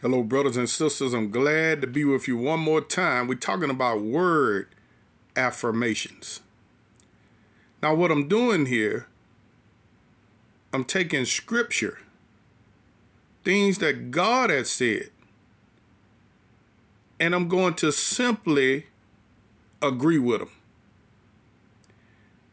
Hello, 0.00 0.22
brothers 0.22 0.56
and 0.56 0.70
sisters. 0.70 1.12
I'm 1.12 1.28
glad 1.28 1.80
to 1.80 1.88
be 1.88 2.04
with 2.04 2.28
you 2.28 2.36
one 2.36 2.60
more 2.60 2.80
time. 2.80 3.26
We're 3.26 3.34
talking 3.34 3.68
about 3.68 4.00
word 4.00 4.68
affirmations. 5.34 6.38
Now, 7.82 7.96
what 7.96 8.12
I'm 8.12 8.28
doing 8.28 8.66
here, 8.66 9.08
I'm 10.72 10.84
taking 10.84 11.24
scripture, 11.24 11.98
things 13.42 13.78
that 13.78 14.12
God 14.12 14.50
has 14.50 14.70
said, 14.70 15.10
and 17.18 17.34
I'm 17.34 17.48
going 17.48 17.74
to 17.74 17.90
simply 17.90 18.86
agree 19.82 20.20
with 20.20 20.38
them. 20.38 20.50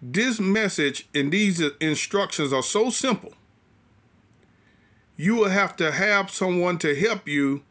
This 0.01 0.39
message 0.39 1.07
and 1.13 1.31
these 1.31 1.61
instructions 1.79 2.51
are 2.51 2.63
so 2.63 2.89
simple 2.89 3.33
you 5.17 5.35
will 5.35 5.49
have 5.49 5.75
to 5.77 5.91
have 5.91 6.29
someone 6.29 6.77
to 6.79 6.95
help 6.95 7.27
you 7.27 7.63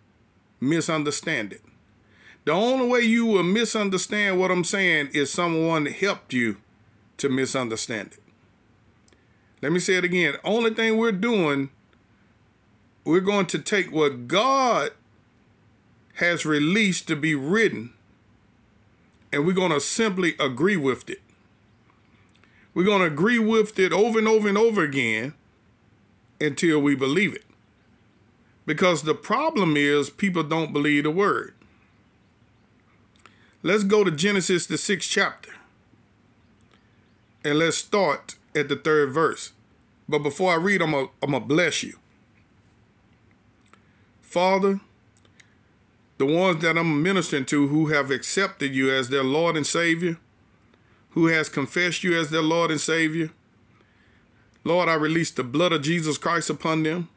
misunderstand 0.61 1.53
it. 1.53 1.63
The 2.45 2.53
only 2.53 2.89
way 2.89 3.01
you 3.01 3.27
will 3.27 3.43
misunderstand 3.43 4.39
what 4.39 4.51
I'm 4.51 4.65
saying 4.65 5.11
is 5.13 5.33
someone 5.33 5.87
helped 5.87 6.33
you 6.33 6.59
to 7.19 7.29
misunderstand 7.29 8.15
it. 8.15 8.19
Let 9.63 9.73
me 9.73 9.79
say 9.79 9.95
it 9.95 10.05
again. 10.05 10.35
Only 10.45 10.75
thing 10.75 10.99
we're 10.99 11.13
doing, 11.13 11.71
we're 13.05 13.21
going 13.21 13.47
to 13.47 13.59
take 13.59 13.91
what 13.91 14.29
God 14.29 14.91
has 16.17 16.45
released 16.45 17.09
to 17.09 17.17
be 17.17 17.35
written 17.35 17.93
and 19.33 19.45
we're 19.45 19.53
going 19.53 19.73
to 19.73 19.81
simply 19.81 20.35
agree 20.39 20.77
with 20.77 21.11
it. 21.11 21.21
We're 22.73 22.85
going 22.85 23.01
to 23.01 23.07
agree 23.07 23.39
with 23.39 23.79
it 23.79 23.93
over 23.93 24.19
and 24.19 24.29
over 24.29 24.49
and 24.49 24.59
over 24.59 24.85
again 24.85 25.35
until 26.41 26.81
we 26.81 26.95
believe 26.95 27.35
it. 27.35 27.45
Because 28.67 29.03
the 29.03 29.15
problem 29.15 29.77
is 29.77 30.11
people 30.11 30.43
don't 30.43 30.73
believe 30.73 31.05
the 31.05 31.11
word. 31.11 31.55
Let's 33.63 33.85
go 33.85 34.05
to 34.05 34.11
Genesis, 34.11 34.67
the 34.67 34.79
sixth 34.79 35.11
chapter. 35.11 35.51
And 37.45 37.59
let's 37.59 37.77
start 37.77 38.37
at 38.55 38.69
the 38.69 38.77
third 38.77 39.13
verse. 39.13 39.53
But 40.09 40.21
before 40.21 40.53
I 40.53 40.57
read, 40.57 40.83
I'm 40.83 40.93
going 40.93 41.11
to 41.21 41.41
bless 41.41 41.83
you. 41.83 41.99
Father, 44.21 44.81
the 46.19 46.27
ones 46.27 46.63
that 46.63 46.77
I'm 46.77 47.03
ministering 47.03 47.45
to 47.47 47.69
who 47.69 47.87
have 47.87 48.11
accepted 48.11 48.75
you 48.75 48.91
as 48.91 49.09
their 49.09 49.25
Lord 49.25 49.57
and 49.57 49.67
Savior, 49.67 50.19
who 51.11 51.27
has 51.27 51.49
confessed 51.49 52.05
you 52.05 52.19
as 52.19 52.31
their 52.31 52.43
Lord 52.43 52.71
and 52.71 52.81
Savior, 52.81 53.31
Lord, 54.65 54.89
I 54.89 54.95
release 54.95 55.31
the 55.31 55.45
blood 55.45 55.73
of 55.73 55.83
Jesus 55.83 56.17
Christ 56.17 56.49
upon 56.49 56.83
them. 56.83 57.09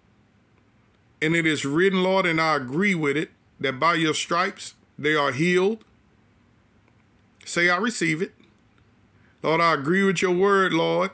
And 1.22 1.36
it 1.36 1.46
is 1.48 1.66
written, 1.66 2.04
Lord, 2.04 2.26
and 2.26 2.40
I 2.42 2.56
agree 2.58 2.94
with 2.94 3.16
it, 3.16 3.32
that 3.60 3.80
by 3.80 3.96
your 3.96 4.14
stripes 4.14 4.76
they 5.00 5.16
are 5.16 5.32
healed. 5.32 5.84
Say, 7.46 7.70
I 7.70 7.78
receive 7.78 8.22
it. 8.22 8.34
Lord, 9.42 9.62
I 9.62 9.74
agree 9.74 10.04
with 10.04 10.22
your 10.22 10.36
word, 10.36 10.74
Lord. 10.74 11.12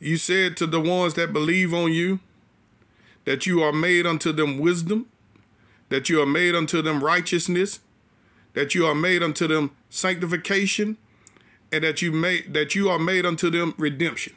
You 0.00 0.16
said 0.16 0.56
to 0.58 0.66
the 0.66 0.80
ones 0.80 1.14
that 1.14 1.32
believe 1.32 1.72
on 1.72 1.92
you 1.92 2.18
that 3.24 3.46
you 3.46 3.62
are 3.62 3.72
made 3.72 4.06
unto 4.06 4.32
them 4.32 4.58
wisdom, 4.58 5.06
that 5.88 6.08
you 6.08 6.20
are 6.20 6.26
made 6.26 6.54
unto 6.54 6.82
them 6.82 7.02
righteousness, 7.02 7.80
that 8.54 8.74
you 8.74 8.84
are 8.86 8.94
made 8.94 9.22
unto 9.22 9.46
them 9.46 9.70
sanctification, 9.88 10.98
and 11.72 11.84
that 11.84 12.02
you 12.02 12.12
made 12.12 12.52
that 12.52 12.74
you 12.74 12.90
are 12.90 12.98
made 12.98 13.24
unto 13.24 13.48
them 13.50 13.74
redemption 13.78 14.34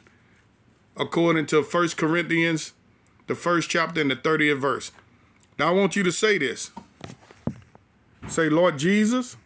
according 0.98 1.46
to 1.46 1.62
First 1.62 1.96
Corinthians, 1.96 2.72
the 3.26 3.34
first 3.34 3.70
chapter 3.70 4.00
and 4.00 4.10
the 4.10 4.16
30th 4.16 4.58
verse. 4.58 4.92
Now 5.58 5.68
I 5.68 5.72
want 5.72 5.96
you 5.96 6.02
to 6.02 6.12
say 6.12 6.38
this. 6.38 6.70
Say, 8.28 8.48
Lord 8.48 8.78
Jesus, 8.78 9.36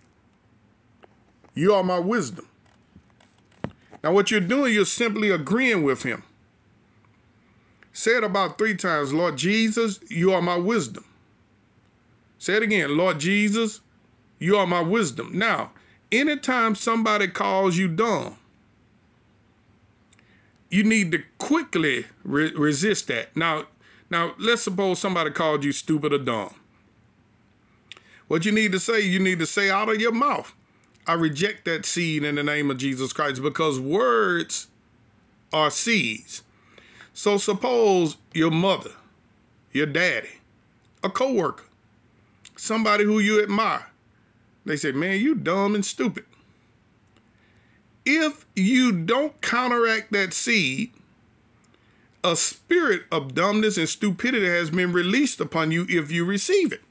you 1.55 1.75
are 1.75 1.85
my 1.85 1.99
wisdom. 1.99 2.47
Now, 4.03 4.13
what 4.13 4.31
you're 4.31 4.41
doing, 4.41 4.75
you're 4.75 4.85
simply 4.85 5.31
agreeing 5.31 5.85
with 5.85 6.03
him. 6.03 6.25
Say 7.93 8.13
it 8.13 8.25
about 8.25 8.59
three 8.59 8.75
times. 8.75 9.13
Lord 9.13 9.37
Jesus, 9.37 10.01
you 10.09 10.33
are 10.33 10.43
my 10.43 10.57
wisdom. 10.57 11.05
Say 12.39 12.55
it 12.55 12.63
again. 12.63 12.97
Lord 12.97 13.21
Jesus, 13.21 13.81
you 14.39 14.57
are 14.57 14.67
my 14.67 14.81
wisdom. 14.81 15.31
Now, 15.39 15.73
anytime 16.11 16.75
somebody 16.75 17.29
calls 17.29 17.77
you 17.77 17.87
dumb, 17.87 18.37
you 20.73 20.83
need 20.83 21.13
to 21.13 21.23
quickly 21.37 22.07
re- 22.25 22.51
resist 22.53 23.07
that. 23.09 23.37
Now, 23.37 23.67
now 24.11 24.35
let's 24.39 24.63
suppose 24.63 24.99
somebody 24.99 25.31
called 25.31 25.65
you 25.65 25.71
stupid 25.71 26.15
or 26.15 26.19
dumb. 26.19 26.55
What 28.27 28.47
you 28.47 28.53
need 28.53 28.73
to 28.73 28.81
say, 28.81 29.01
you 29.01 29.19
need 29.19 29.39
to 29.41 29.47
say 29.47 29.71
out 29.71 29.91
of 29.91 30.01
your 30.01 30.13
mouth, 30.13 30.55
I 31.07 31.13
reject 31.13 31.67
that 31.67 31.85
seed 31.85 32.25
in 32.25 32.37
the 32.37 32.43
name 32.43 32.71
of 32.71 32.79
Jesus 32.79 33.13
Christ 33.13 33.43
because 33.43 33.79
words 33.79 34.69
are 35.53 35.71
seeds. 35.71 36.43
So 37.13 37.37
suppose 37.37 38.17
your 38.33 38.51
mother, 38.51 38.93
your 39.73 39.87
daddy, 39.87 40.41
a 41.05 41.11
coworker, 41.11 41.67
somebody 42.57 43.05
who 43.05 43.19
you 43.19 43.43
admire, 43.43 43.91
they 44.65 44.77
say, 44.77 44.93
"Man, 44.93 45.21
you 45.21 45.35
dumb 45.35 45.75
and 45.75 45.85
stupid." 45.85 46.25
If 48.05 48.47
you 48.55 48.93
don't 48.93 49.41
counteract 49.41 50.13
that 50.13 50.33
seed, 50.33 50.93
a 52.25 52.37
spirit 52.37 53.03
of 53.11 53.35
dumbness 53.35 53.77
and 53.77 53.89
stupidity 53.89 54.47
has 54.47 54.71
been 54.71 54.93
released 54.93 55.41
upon 55.41 55.71
you 55.71 55.87
if 55.89 56.11
you 56.11 56.25
receive 56.25 56.73
it. 56.73 56.83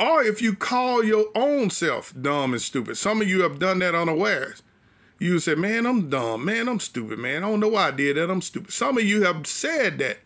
Or 0.00 0.22
if 0.22 0.42
you 0.42 0.54
call 0.56 1.04
your 1.04 1.26
own 1.34 1.70
self 1.70 2.12
dumb 2.20 2.52
and 2.52 2.62
stupid. 2.62 2.96
Some 2.96 3.20
of 3.20 3.28
you 3.28 3.42
have 3.42 3.58
done 3.58 3.78
that 3.80 3.94
unawares. 3.94 4.62
You 5.18 5.38
say, 5.38 5.54
man, 5.54 5.86
I'm 5.86 6.10
dumb. 6.10 6.44
Man, 6.44 6.68
I'm 6.68 6.80
stupid, 6.80 7.18
man. 7.18 7.44
I 7.44 7.48
don't 7.48 7.60
know 7.60 7.68
why 7.68 7.88
I 7.88 7.90
did 7.92 8.16
that. 8.16 8.28
I'm 8.28 8.42
stupid. 8.42 8.72
Some 8.72 8.98
of 8.98 9.04
you 9.04 9.22
have 9.22 9.46
said 9.46 9.98
that. 9.98 10.18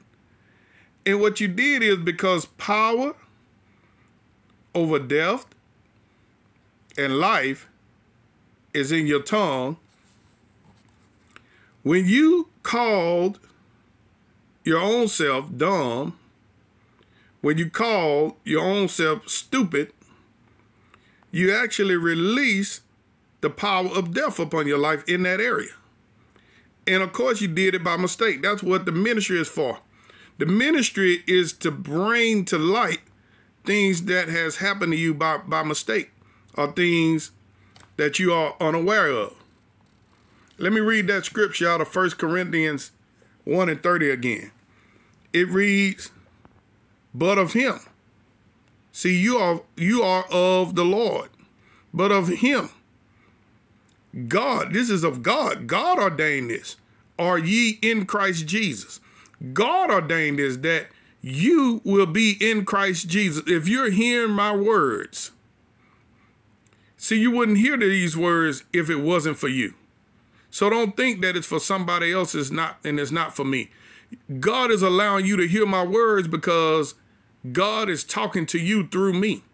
And 1.04 1.20
what 1.20 1.40
you 1.40 1.48
did 1.48 1.82
is 1.82 1.98
because 1.98 2.46
power 2.46 3.14
over 4.74 4.98
death 4.98 5.46
and 6.96 7.18
life 7.18 7.68
is 8.76 8.92
in 8.92 9.06
your 9.06 9.22
tongue. 9.22 9.78
When 11.82 12.06
you 12.06 12.50
called 12.62 13.40
your 14.64 14.80
own 14.80 15.08
self 15.08 15.56
dumb, 15.56 16.18
when 17.40 17.58
you 17.58 17.70
call 17.70 18.36
your 18.44 18.64
own 18.64 18.88
self 18.88 19.28
stupid, 19.28 19.92
you 21.30 21.54
actually 21.54 21.96
release 21.96 22.82
the 23.40 23.50
power 23.50 23.88
of 23.88 24.12
death 24.12 24.38
upon 24.38 24.66
your 24.66 24.78
life 24.78 25.04
in 25.08 25.22
that 25.22 25.40
area. 25.40 25.72
And 26.86 27.02
of 27.02 27.12
course, 27.12 27.40
you 27.40 27.48
did 27.48 27.74
it 27.74 27.84
by 27.84 27.96
mistake. 27.96 28.42
That's 28.42 28.62
what 28.62 28.84
the 28.84 28.92
ministry 28.92 29.40
is 29.40 29.48
for. 29.48 29.78
The 30.38 30.46
ministry 30.46 31.24
is 31.26 31.52
to 31.54 31.70
bring 31.70 32.44
to 32.46 32.58
light 32.58 33.00
things 33.64 34.04
that 34.04 34.28
has 34.28 34.56
happened 34.56 34.92
to 34.92 34.98
you 34.98 35.14
by, 35.14 35.38
by 35.38 35.62
mistake 35.62 36.10
or 36.54 36.72
things 36.72 37.32
that 37.96 38.18
you 38.18 38.32
are 38.32 38.54
unaware 38.60 39.08
of. 39.08 39.34
Let 40.58 40.72
me 40.72 40.80
read 40.80 41.06
that 41.08 41.24
scripture 41.24 41.68
out 41.68 41.80
of 41.80 41.94
1 41.94 42.10
Corinthians 42.10 42.92
1 43.44 43.68
and 43.68 43.82
30 43.82 44.10
again. 44.10 44.50
It 45.32 45.48
reads, 45.48 46.10
But 47.14 47.38
of 47.38 47.52
him. 47.52 47.80
See, 48.92 49.18
you 49.18 49.36
are 49.36 49.60
you 49.76 50.02
are 50.02 50.24
of 50.30 50.74
the 50.74 50.84
Lord, 50.84 51.28
but 51.92 52.10
of 52.10 52.28
him. 52.28 52.70
God, 54.28 54.72
this 54.72 54.88
is 54.88 55.04
of 55.04 55.22
God. 55.22 55.66
God 55.66 55.98
ordained 55.98 56.48
this. 56.48 56.76
Are 57.18 57.38
ye 57.38 57.78
in 57.82 58.06
Christ 58.06 58.46
Jesus? 58.46 59.00
God 59.52 59.90
ordained 59.90 60.38
this 60.38 60.56
that 60.58 60.86
you 61.20 61.82
will 61.84 62.06
be 62.06 62.36
in 62.40 62.64
Christ 62.64 63.08
Jesus. 63.08 63.42
If 63.46 63.68
you're 63.68 63.90
hearing 63.90 64.32
my 64.32 64.56
words, 64.56 65.32
See, 67.06 67.20
you 67.20 67.30
wouldn't 67.30 67.58
hear 67.58 67.76
these 67.76 68.16
words 68.16 68.64
if 68.72 68.90
it 68.90 68.96
wasn't 68.96 69.38
for 69.38 69.46
you. 69.46 69.74
So 70.50 70.68
don't 70.68 70.96
think 70.96 71.20
that 71.20 71.36
it's 71.36 71.46
for 71.46 71.60
somebody 71.60 72.12
else 72.12 72.34
it's 72.34 72.50
not 72.50 72.78
and 72.82 72.98
it's 72.98 73.12
not 73.12 73.36
for 73.36 73.44
me. 73.44 73.70
God 74.40 74.72
is 74.72 74.82
allowing 74.82 75.24
you 75.24 75.36
to 75.36 75.46
hear 75.46 75.66
my 75.66 75.84
words 75.84 76.26
because 76.26 76.96
God 77.52 77.88
is 77.88 78.02
talking 78.02 78.44
to 78.46 78.58
you 78.58 78.88
through 78.88 79.12
me. 79.12 79.44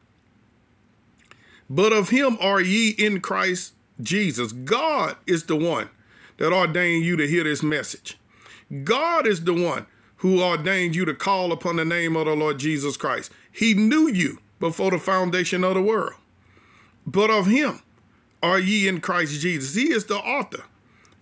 But 1.68 1.92
of 1.92 2.08
him 2.08 2.38
are 2.40 2.62
ye 2.62 2.94
in 2.96 3.20
Christ 3.20 3.74
Jesus. 4.00 4.52
God 4.52 5.16
is 5.26 5.44
the 5.44 5.54
one 5.56 5.90
that 6.38 6.54
ordained 6.54 7.04
you 7.04 7.18
to 7.18 7.28
hear 7.28 7.44
this 7.44 7.62
message. 7.62 8.16
God 8.82 9.26
is 9.26 9.44
the 9.44 9.52
one 9.52 9.84
who 10.16 10.42
ordained 10.42 10.96
you 10.96 11.04
to 11.04 11.12
call 11.12 11.52
upon 11.52 11.76
the 11.76 11.84
name 11.84 12.16
of 12.16 12.24
the 12.24 12.34
Lord 12.34 12.58
Jesus 12.58 12.96
Christ. 12.96 13.30
He 13.52 13.74
knew 13.74 14.08
you 14.08 14.38
before 14.58 14.90
the 14.90 14.98
foundation 14.98 15.64
of 15.64 15.74
the 15.74 15.82
world 15.82 16.14
but 17.06 17.30
of 17.30 17.46
him 17.46 17.82
are 18.42 18.58
ye 18.58 18.88
in 18.88 19.00
Christ 19.00 19.40
Jesus. 19.40 19.74
He 19.74 19.92
is 19.92 20.06
the 20.06 20.16
author 20.16 20.64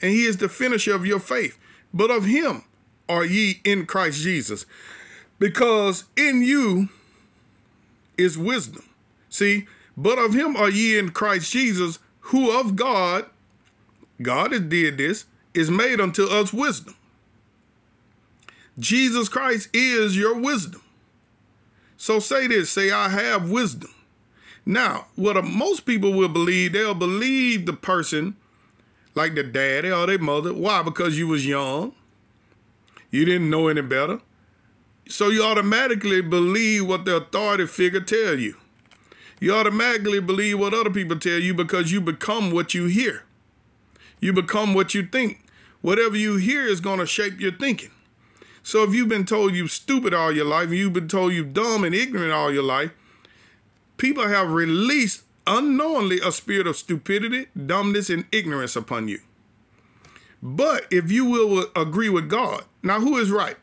and 0.01 0.11
he 0.11 0.25
is 0.25 0.39
the 0.39 0.49
finisher 0.49 0.95
of 0.95 1.07
your 1.07 1.21
faith. 1.21 1.59
But 1.93 2.11
of 2.11 2.25
him 2.25 2.65
are 3.09 3.25
ye 3.25 3.61
in 3.65 3.87
Christ 3.87 4.23
Jesus. 4.23 4.67
Because 5.39 6.05
in 6.17 6.43
you 6.43 6.89
is 8.17 8.39
wisdom. 8.39 8.85
See, 9.29 9.67
but 9.97 10.19
of 10.19 10.35
him 10.35 10.57
are 10.57 10.71
ye 10.71 10.99
in 10.99 11.11
Christ 11.11 11.53
Jesus, 11.53 11.99
who 12.21 12.59
of 12.59 12.77
God, 12.77 13.27
God 14.23 14.53
has 14.53 14.63
did 14.63 14.99
this, 14.99 15.25
is 15.55 15.71
made 15.71 16.01
unto 16.01 16.27
us 16.27 16.53
wisdom. 16.53 16.95
Jesus 18.79 19.29
Christ 19.29 19.69
is 19.75 20.17
your 20.17 20.39
wisdom. 20.39 20.83
So 21.97 22.19
say 22.19 22.47
this, 22.47 22.71
say, 22.71 22.91
I 22.91 23.09
have 23.09 23.51
wisdom. 23.51 23.93
Now, 24.71 25.07
what 25.17 25.45
most 25.45 25.85
people 25.85 26.13
will 26.13 26.29
believe, 26.29 26.75
they'll 26.75 26.95
believe 26.95 27.67
the 27.67 27.73
person 27.73 28.37
like 29.17 29.35
the 29.35 29.43
daddy 29.43 29.91
or 29.91 30.07
their 30.07 30.21
mother. 30.21 30.55
Why? 30.55 30.81
Because 30.85 31.19
you 31.19 31.27
was 31.27 31.45
young. 31.45 31.93
You 33.11 33.25
didn't 33.25 33.51
know 33.51 33.67
any 33.67 33.81
better. 33.81 34.21
So 35.09 35.29
you 35.31 35.43
automatically 35.43 36.23
believe 36.23 36.87
what 36.87 37.05
the 37.05 37.17
authority 37.17 37.67
figure 37.67 38.01
tell 38.01 38.39
you. 38.39 38.59
You 39.41 39.57
automatically 39.57 40.21
believe 40.21 40.61
what 40.61 40.73
other 40.73 40.91
people 40.91 41.19
tell 41.19 41.41
you 41.41 41.53
because 41.53 41.91
you 41.91 42.01
become 42.01 42.53
what 42.53 42.73
you 42.73 42.85
hear. 42.85 43.25
You 44.21 44.33
become 44.33 44.73
what 44.73 44.95
you 44.95 45.05
think. 45.05 45.45
Whatever 45.81 46.17
you 46.17 46.37
hear 46.37 46.65
is 46.65 46.81
going 46.81 47.01
to 47.01 47.07
shape 47.07 47.41
your 47.41 47.51
thinking. 47.51 47.91
So 48.63 48.85
if 48.85 48.95
you've 48.95 49.09
been 49.09 49.27
told 49.27 49.53
you 49.57 49.67
stupid 49.67 50.15
all 50.15 50.31
your 50.31 50.45
life, 50.45 50.69
and 50.69 50.77
you've 50.77 50.93
been 50.93 51.09
told 51.09 51.33
you 51.33 51.43
dumb 51.43 51.83
and 51.83 51.93
ignorant 51.93 52.33
all 52.33 52.53
your 52.53 52.63
life, 52.63 52.93
people 54.01 54.27
have 54.27 54.51
released 54.51 55.25
unknowingly 55.47 56.21
a 56.25 56.33
spirit 56.33 56.67
of 56.67 56.77
stupidity, 56.77 57.47
dumbness, 57.67 58.09
and 58.09 58.25
ignorance 58.33 58.75
upon 58.75 59.09
you. 59.09 59.21
But 60.43 60.87
if 60.91 61.13
you 61.13 61.27
will 61.27 61.67
agree 61.77 62.09
with 62.09 62.31
God, 62.31 62.65
now 62.83 62.99
who 62.99 63.19
is 63.19 63.31
right? 63.31 63.57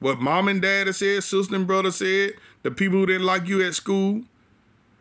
What 0.00 0.20
mom 0.20 0.48
and 0.48 0.60
dad 0.60 0.92
said, 0.94 1.22
sister 1.22 1.54
and 1.54 1.66
brother 1.66 1.92
said, 1.92 2.32
the 2.64 2.72
people 2.72 2.98
who 2.98 3.06
didn't 3.06 3.24
like 3.24 3.46
you 3.46 3.64
at 3.64 3.74
school, 3.74 4.24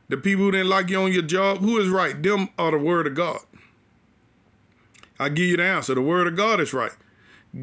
the 0.09 0.18
people 0.18 0.45
who 0.45 0.51
didn't 0.51 0.69
like 0.69 0.89
you 0.92 1.01
on 1.01 1.12
your 1.12 1.24
job, 1.24 1.57
who 1.57 1.80
is 1.80 1.89
right? 1.89 2.21
Them 2.21 2.50
are 2.59 2.69
the 2.69 2.77
word 2.77 3.07
of 3.07 3.15
God. 3.15 3.39
I 5.19 5.30
give 5.30 5.47
you 5.47 5.57
the 5.57 5.63
answer. 5.63 5.95
The 5.95 6.01
word 6.01 6.27
of 6.27 6.36
God 6.36 6.59
is 6.59 6.71
right. 6.71 6.92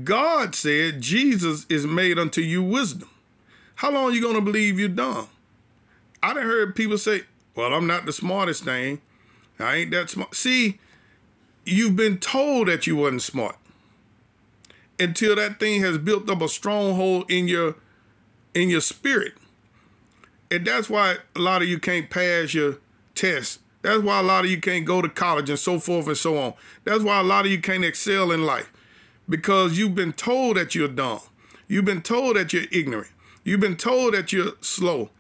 God 0.03 0.57
said 0.57 1.01
Jesus 1.01 1.65
is 1.69 1.87
made 1.87 2.19
unto 2.19 2.41
you 2.41 2.63
wisdom. 2.63 3.09
How 3.77 3.93
long 3.93 4.11
are 4.11 4.15
you 4.15 4.23
going 4.23 4.35
to 4.35 4.41
believe 4.41 4.81
you're 4.81 4.89
dumb? 4.89 5.29
I 6.23 6.35
done 6.35 6.45
heard 6.45 6.77
people 6.77 6.99
say, 6.99 7.23
well, 7.57 7.75
I'm 7.75 7.87
not 7.87 8.07
the 8.07 8.13
smartest 8.13 8.65
thing. 8.65 9.01
I 9.59 9.77
ain't 9.77 9.91
that 9.91 10.11
smart. 10.11 10.35
See, 10.35 10.79
you've 11.65 11.97
been 11.97 12.19
told 12.19 12.69
that 12.69 12.87
you 12.87 12.97
wasn't 12.97 13.23
smart 13.23 13.57
until 14.99 15.37
that 15.37 15.59
thing 15.59 15.81
has 15.83 15.99
built 15.99 16.31
up 16.31 16.43
a 16.43 16.49
stronghold 16.49 17.31
in 17.31 17.49
your 17.49 17.77
in 18.55 18.69
your 18.69 18.81
spirit. 18.81 19.35
And 20.51 20.67
that's 20.67 20.91
why 20.91 21.17
a 21.35 21.41
lot 21.41 21.63
of 21.63 21.69
you 21.69 21.79
can't 21.79 22.11
pass 22.11 22.53
your 22.53 22.79
test. 23.15 23.61
That's 23.81 24.03
why 24.03 24.21
a 24.21 24.23
lot 24.23 24.45
of 24.45 24.51
you 24.51 24.61
can't 24.61 24.85
go 24.85 25.03
to 25.03 25.09
college 25.09 25.51
and 25.51 25.59
so 25.59 25.79
forth 25.79 26.07
and 26.07 26.17
so 26.17 26.39
on. 26.39 26.55
That's 26.85 27.03
why 27.03 27.19
a 27.21 27.23
lot 27.23 27.47
of 27.47 27.51
you 27.51 27.61
can't 27.61 27.85
excel 27.85 28.31
in 28.31 28.45
life 28.45 28.73
because 29.29 29.79
you've 29.79 29.95
been 29.95 30.13
told 30.13 30.57
that 30.57 30.75
you're 30.75 30.89
dumb. 30.89 31.21
You've 31.67 31.85
been 31.85 32.03
told 32.03 32.37
that 32.37 32.53
you're 32.53 32.67
ignorant. 32.71 33.11
You've 33.45 33.61
been 33.61 33.77
told 33.77 34.15
that 34.15 34.33
you're 34.33 34.53
slow. 34.61 35.11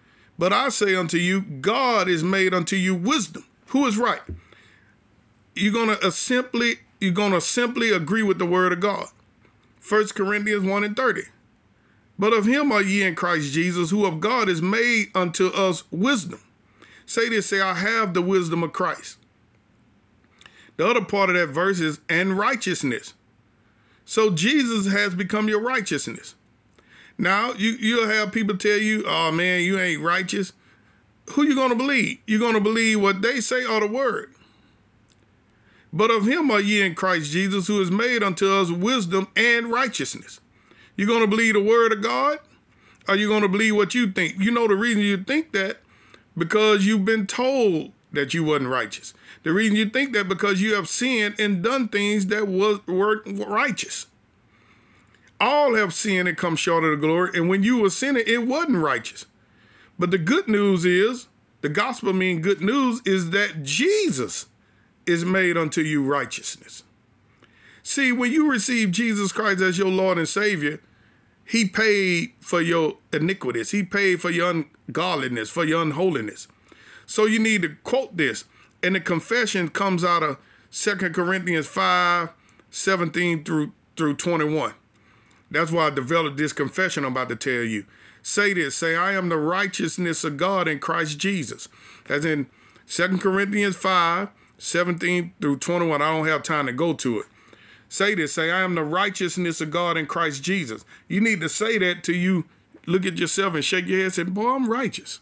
But 0.42 0.52
I 0.52 0.70
say 0.70 0.96
unto 0.96 1.18
you, 1.18 1.40
God 1.40 2.08
is 2.08 2.24
made 2.24 2.52
unto 2.52 2.74
you 2.74 2.96
wisdom. 2.96 3.44
Who 3.66 3.86
is 3.86 3.96
right? 3.96 4.22
You're 5.54 5.72
gonna 5.72 6.10
simply 6.10 6.80
you're 6.98 7.12
gonna 7.12 7.40
simply 7.40 7.92
agree 7.92 8.24
with 8.24 8.40
the 8.40 8.44
word 8.44 8.72
of 8.72 8.80
God. 8.80 9.06
1 9.88 10.08
Corinthians 10.08 10.64
1 10.64 10.82
and 10.82 10.96
30. 10.96 11.20
But 12.18 12.32
of 12.32 12.46
him 12.46 12.72
are 12.72 12.82
ye 12.82 13.04
in 13.04 13.14
Christ 13.14 13.52
Jesus, 13.52 13.90
who 13.90 14.04
of 14.04 14.18
God 14.18 14.48
is 14.48 14.60
made 14.60 15.12
unto 15.14 15.46
us 15.46 15.84
wisdom. 15.92 16.40
Say 17.06 17.28
this, 17.28 17.46
say, 17.46 17.60
I 17.60 17.74
have 17.74 18.12
the 18.12 18.20
wisdom 18.20 18.64
of 18.64 18.72
Christ. 18.72 19.18
The 20.76 20.88
other 20.88 21.04
part 21.04 21.30
of 21.30 21.36
that 21.36 21.54
verse 21.54 21.78
is, 21.78 22.00
and 22.08 22.36
righteousness. 22.36 23.14
So 24.04 24.28
Jesus 24.28 24.92
has 24.92 25.14
become 25.14 25.48
your 25.48 25.62
righteousness. 25.62 26.34
Now 27.18 27.52
you 27.52 27.70
you'll 27.72 28.08
have 28.08 28.32
people 28.32 28.56
tell 28.56 28.78
you, 28.78 29.04
"Oh 29.06 29.30
man, 29.30 29.62
you 29.62 29.78
ain't 29.78 30.02
righteous." 30.02 30.52
Who 31.30 31.44
you 31.44 31.54
gonna 31.54 31.76
believe? 31.76 32.18
You 32.26 32.38
gonna 32.38 32.60
believe 32.60 33.00
what 33.00 33.22
they 33.22 33.40
say 33.40 33.64
or 33.64 33.80
the 33.80 33.86
word? 33.86 34.34
But 35.92 36.10
of 36.10 36.26
him 36.26 36.50
are 36.50 36.60
ye 36.60 36.82
in 36.82 36.94
Christ 36.94 37.30
Jesus, 37.30 37.66
who 37.66 37.80
is 37.80 37.90
made 37.90 38.22
unto 38.22 38.50
us 38.50 38.70
wisdom 38.70 39.28
and 39.36 39.70
righteousness. 39.70 40.40
You 40.96 41.06
gonna 41.06 41.26
believe 41.26 41.54
the 41.54 41.62
word 41.62 41.92
of 41.92 42.02
God? 42.02 42.38
Or 43.08 43.16
you 43.16 43.28
gonna 43.28 43.48
believe 43.48 43.76
what 43.76 43.94
you 43.94 44.10
think? 44.10 44.38
You 44.38 44.50
know 44.50 44.68
the 44.68 44.74
reason 44.74 45.02
you 45.02 45.18
think 45.18 45.52
that 45.52 45.78
because 46.36 46.86
you've 46.86 47.04
been 47.04 47.26
told 47.26 47.92
that 48.12 48.32
you 48.32 48.44
wasn't 48.44 48.70
righteous. 48.70 49.12
The 49.42 49.52
reason 49.52 49.76
you 49.76 49.86
think 49.86 50.12
that 50.12 50.28
because 50.28 50.62
you 50.62 50.74
have 50.74 50.88
sinned 50.88 51.38
and 51.38 51.62
done 51.62 51.88
things 51.88 52.26
that 52.26 52.46
was 52.46 52.86
weren't 52.86 53.46
righteous 53.46 54.06
all 55.42 55.74
have 55.74 55.92
sinned 55.92 56.28
and 56.28 56.38
come 56.38 56.56
short 56.56 56.84
of 56.84 56.90
the 56.92 56.96
glory. 56.96 57.30
And 57.34 57.48
when 57.48 57.62
you 57.62 57.78
were 57.78 57.90
sinning, 57.90 58.24
it 58.26 58.46
wasn't 58.46 58.78
righteous. 58.78 59.26
But 59.98 60.10
the 60.10 60.18
good 60.18 60.48
news 60.48 60.84
is, 60.84 61.28
the 61.60 61.68
gospel 61.68 62.12
mean 62.12 62.40
good 62.40 62.60
news 62.60 63.02
is 63.04 63.30
that 63.30 63.62
Jesus 63.62 64.46
is 65.04 65.24
made 65.24 65.56
unto 65.56 65.80
you 65.80 66.04
righteousness. 66.04 66.84
See, 67.82 68.12
when 68.12 68.30
you 68.30 68.50
receive 68.50 68.92
Jesus 68.92 69.32
Christ 69.32 69.60
as 69.60 69.78
your 69.78 69.88
Lord 69.88 70.16
and 70.16 70.28
Savior, 70.28 70.80
He 71.44 71.66
paid 71.66 72.32
for 72.40 72.60
your 72.60 72.98
iniquities. 73.12 73.72
He 73.72 73.82
paid 73.82 74.20
for 74.20 74.30
your 74.30 74.64
ungodliness, 74.88 75.50
for 75.50 75.64
your 75.64 75.82
unholiness. 75.82 76.46
So 77.04 77.26
you 77.26 77.40
need 77.40 77.62
to 77.62 77.76
quote 77.82 78.16
this. 78.16 78.44
And 78.82 78.94
the 78.94 79.00
confession 79.00 79.68
comes 79.68 80.04
out 80.04 80.22
of 80.22 80.38
Second 80.70 81.14
Corinthians 81.14 81.66
5, 81.66 82.30
17 82.70 83.44
through, 83.44 83.72
through 83.96 84.14
21. 84.16 84.74
That's 85.52 85.70
why 85.70 85.86
I 85.86 85.90
developed 85.90 86.36
this 86.36 86.52
confession 86.52 87.04
I'm 87.04 87.12
about 87.12 87.28
to 87.28 87.36
tell 87.36 87.62
you. 87.62 87.84
Say 88.22 88.54
this, 88.54 88.76
say, 88.76 88.96
I 88.96 89.12
am 89.12 89.28
the 89.28 89.36
righteousness 89.36 90.24
of 90.24 90.36
God 90.36 90.68
in 90.68 90.78
Christ 90.78 91.18
Jesus. 91.18 91.68
As 92.08 92.24
in 92.24 92.46
2 92.86 93.18
Corinthians 93.18 93.76
5, 93.76 94.28
17 94.58 95.32
through 95.40 95.58
21. 95.58 96.00
I 96.00 96.10
don't 96.10 96.26
have 96.26 96.42
time 96.42 96.66
to 96.66 96.72
go 96.72 96.94
to 96.94 97.18
it. 97.18 97.26
Say 97.88 98.14
this, 98.14 98.32
say, 98.32 98.50
I 98.50 98.62
am 98.62 98.74
the 98.74 98.84
righteousness 98.84 99.60
of 99.60 99.70
God 99.70 99.96
in 99.96 100.06
Christ 100.06 100.42
Jesus. 100.42 100.84
You 101.08 101.20
need 101.20 101.40
to 101.40 101.48
say 101.48 101.78
that 101.78 102.04
to 102.04 102.14
you. 102.14 102.44
Look 102.86 103.04
at 103.04 103.18
yourself 103.18 103.54
and 103.54 103.64
shake 103.64 103.86
your 103.86 103.98
head 103.98 104.04
and 104.04 104.14
say, 104.14 104.22
Boy, 104.22 104.54
I'm 104.54 104.70
righteous. 104.70 105.20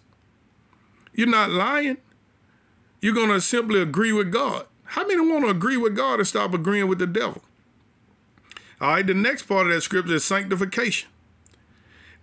You're 1.13 1.27
not 1.27 1.51
lying. 1.51 1.99
You're 3.01 3.15
going 3.15 3.31
to 3.31 3.41
simply 3.41 3.81
agree 3.81 4.13
with 4.13 4.31
God. 4.31 4.67
How 4.85 5.07
many 5.07 5.21
want 5.21 5.45
to 5.45 5.51
agree 5.51 5.77
with 5.77 5.97
God 5.97 6.21
and 6.21 6.29
stop 6.29 6.55
agreeing 6.55 6.89
with 6.89 6.99
the 6.99 7.07
devil? 7.07 7.43
All 8.81 8.93
right, 8.93 9.07
the 9.07 9.15
next 9.15 9.43
part 9.43 9.67
of 9.67 9.73
that 9.73 9.83
scripture 9.83 10.15
is 10.15 10.25
sanctification. 10.25 11.09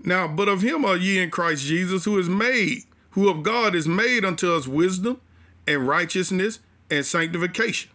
Now, 0.03 0.27
but 0.27 0.47
of 0.47 0.61
him 0.61 0.85
are 0.85 0.97
ye 0.97 1.21
in 1.21 1.29
Christ 1.29 1.65
Jesus, 1.65 2.05
who 2.05 2.17
is 2.17 2.29
made, 2.29 2.83
who 3.11 3.29
of 3.29 3.43
God 3.43 3.75
is 3.75 3.87
made 3.87 4.25
unto 4.25 4.53
us 4.53 4.67
wisdom 4.67 5.21
and 5.67 5.87
righteousness 5.87 6.59
and 6.89 7.05
sanctification. 7.05 7.91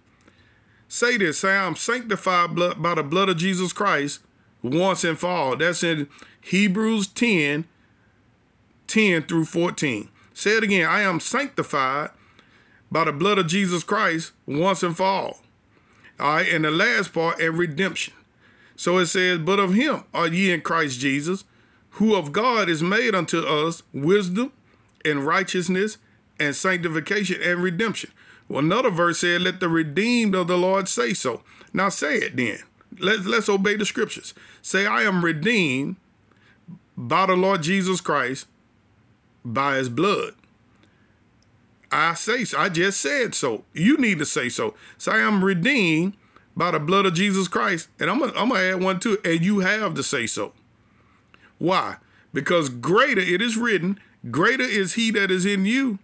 Say 0.88 1.16
this, 1.16 1.38
say 1.38 1.56
I'm 1.56 1.76
sanctified 1.76 2.54
by 2.54 2.94
the 2.94 3.02
blood 3.02 3.28
of 3.28 3.38
Jesus 3.38 3.72
Christ 3.72 4.20
once 4.62 5.04
and 5.04 5.18
for 5.18 5.28
all. 5.28 5.56
That's 5.56 5.82
in 5.82 6.08
Hebrews 6.40 7.06
10, 7.08 7.64
10 8.86 9.22
through 9.22 9.46
14. 9.46 10.08
Say 10.34 10.56
it 10.56 10.64
again, 10.64 10.86
I 10.88 11.00
am 11.00 11.18
sanctified 11.20 12.10
by 12.90 13.04
the 13.04 13.12
blood 13.12 13.38
of 13.38 13.46
Jesus 13.46 13.82
Christ 13.82 14.32
once 14.46 14.82
and 14.82 14.96
for 14.96 15.06
all. 15.06 15.40
All 16.20 16.34
right, 16.34 16.52
and 16.52 16.64
the 16.64 16.70
last 16.70 17.12
part, 17.12 17.40
and 17.40 17.56
redemption. 17.56 18.12
So 18.82 18.98
it 18.98 19.06
says, 19.06 19.38
But 19.38 19.60
of 19.60 19.74
him 19.74 20.02
are 20.12 20.26
ye 20.26 20.50
in 20.50 20.60
Christ 20.60 20.98
Jesus, 20.98 21.44
who 21.90 22.16
of 22.16 22.32
God 22.32 22.68
is 22.68 22.82
made 22.82 23.14
unto 23.14 23.38
us 23.38 23.84
wisdom 23.94 24.50
and 25.04 25.24
righteousness 25.24 25.98
and 26.40 26.56
sanctification 26.56 27.40
and 27.40 27.62
redemption. 27.62 28.10
Well, 28.48 28.58
another 28.58 28.90
verse 28.90 29.20
said, 29.20 29.42
Let 29.42 29.60
the 29.60 29.68
redeemed 29.68 30.34
of 30.34 30.48
the 30.48 30.58
Lord 30.58 30.88
say 30.88 31.14
so. 31.14 31.44
Now 31.72 31.90
say 31.90 32.16
it 32.16 32.34
then. 32.34 32.58
Let's, 32.98 33.24
let's 33.24 33.48
obey 33.48 33.76
the 33.76 33.86
scriptures. 33.86 34.34
Say, 34.62 34.84
I 34.84 35.02
am 35.02 35.24
redeemed 35.24 35.94
by 36.96 37.26
the 37.26 37.36
Lord 37.36 37.62
Jesus 37.62 38.00
Christ 38.00 38.48
by 39.44 39.76
his 39.76 39.90
blood. 39.90 40.34
I 41.92 42.14
say 42.14 42.44
so. 42.44 42.58
I 42.58 42.68
just 42.68 43.00
said 43.00 43.36
so. 43.36 43.62
You 43.74 43.96
need 43.96 44.18
to 44.18 44.26
say 44.26 44.48
so. 44.48 44.74
Say, 44.98 45.12
I 45.12 45.18
am 45.20 45.44
redeemed 45.44 46.14
by 46.56 46.70
the 46.70 46.78
blood 46.78 47.06
of 47.06 47.14
Jesus 47.14 47.48
Christ. 47.48 47.88
And 47.98 48.10
I'm 48.10 48.18
gonna, 48.18 48.54
add 48.54 48.82
one 48.82 49.00
too, 49.00 49.18
and 49.24 49.44
you 49.44 49.60
have 49.60 49.94
to 49.94 50.02
say 50.02 50.26
so. 50.26 50.52
Why? 51.58 51.96
Because 52.32 52.68
greater 52.68 53.20
it 53.20 53.40
is 53.42 53.56
written, 53.56 54.00
greater 54.30 54.64
is 54.64 54.94
he 54.94 55.10
that 55.12 55.30
is 55.30 55.46
in 55.46 55.64
you 55.64 55.98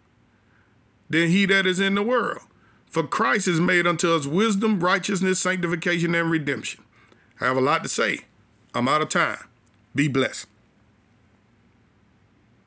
than 1.11 1.29
he 1.29 1.47
that 1.47 1.67
is 1.67 1.81
in 1.81 1.95
the 1.95 2.03
world. 2.03 2.43
For 2.87 3.03
Christ 3.03 3.49
is 3.49 3.61
made 3.61 3.87
unto 3.87 4.11
us 4.15 4.27
wisdom, 4.27 4.81
righteousness, 4.81 5.41
sanctification, 5.41 6.15
and 6.15 6.31
redemption. 6.31 6.83
I 7.41 7.47
have 7.47 7.57
a 7.57 7.61
lot 7.63 7.83
to 7.83 7.89
say. 7.89 8.21
I'm 8.75 8.89
out 8.89 9.03
of 9.03 9.09
time. 9.09 9.39
Be 9.95 10.09
blessed. 10.09 10.47